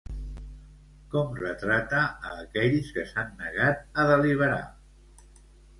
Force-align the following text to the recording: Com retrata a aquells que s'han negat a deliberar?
Com 1.15 1.35
retrata 1.41 2.01
a 2.31 2.33
aquells 2.47 2.91
que 2.97 3.07
s'han 3.13 3.33
negat 3.45 3.87
a 4.07 4.11
deliberar? 4.15 4.63